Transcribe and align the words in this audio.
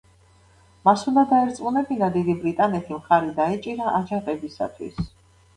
მას 0.87 1.03
უნდა 1.11 1.23
დაერწმუნებინა 1.33 2.09
დიდი 2.15 2.35
ბრიტანეთი, 2.45 2.97
მხარი 3.03 3.29
დაეჭირა 3.41 3.95
აჯანყებისათვის. 4.01 5.07